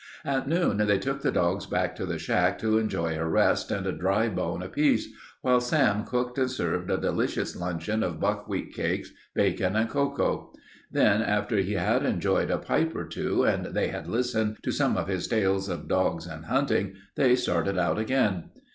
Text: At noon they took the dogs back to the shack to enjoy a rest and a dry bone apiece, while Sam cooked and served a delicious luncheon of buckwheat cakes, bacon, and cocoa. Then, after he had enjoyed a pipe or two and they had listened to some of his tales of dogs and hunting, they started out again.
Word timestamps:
At 0.25 0.47
noon 0.47 0.77
they 0.77 0.97
took 0.97 1.21
the 1.21 1.31
dogs 1.31 1.67
back 1.67 1.95
to 1.97 2.07
the 2.07 2.17
shack 2.17 2.57
to 2.57 2.79
enjoy 2.79 3.15
a 3.19 3.23
rest 3.27 3.69
and 3.69 3.85
a 3.85 3.91
dry 3.91 4.29
bone 4.29 4.63
apiece, 4.63 5.07
while 5.43 5.61
Sam 5.61 6.05
cooked 6.05 6.39
and 6.39 6.49
served 6.49 6.89
a 6.89 6.97
delicious 6.97 7.55
luncheon 7.55 8.01
of 8.01 8.19
buckwheat 8.19 8.73
cakes, 8.73 9.11
bacon, 9.35 9.75
and 9.75 9.87
cocoa. 9.91 10.51
Then, 10.91 11.21
after 11.21 11.57
he 11.57 11.73
had 11.73 12.03
enjoyed 12.03 12.49
a 12.49 12.57
pipe 12.57 12.95
or 12.95 13.05
two 13.05 13.43
and 13.43 13.63
they 13.75 13.89
had 13.89 14.07
listened 14.07 14.57
to 14.63 14.71
some 14.71 14.97
of 14.97 15.07
his 15.07 15.27
tales 15.27 15.69
of 15.69 15.87
dogs 15.87 16.25
and 16.25 16.45
hunting, 16.45 16.95
they 17.15 17.35
started 17.35 17.77
out 17.77 17.99
again. 17.99 18.45